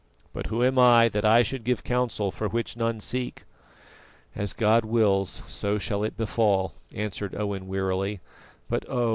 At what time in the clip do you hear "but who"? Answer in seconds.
0.33-0.63